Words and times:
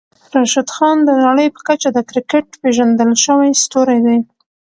راشدخان 0.35 0.97
د 1.03 1.09
نړۍ 1.25 1.47
په 1.55 1.61
کچه 1.67 1.89
د 1.93 1.99
کريکيټ 2.09 2.45
پېژندل 2.61 3.11
شوی 3.25 3.49
ستوری 3.63 3.99
دی. 4.05 4.17